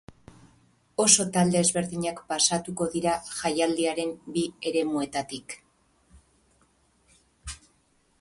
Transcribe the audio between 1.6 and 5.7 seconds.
ezberdinak pasatuko dira jaialdiaren bi eremuetatik.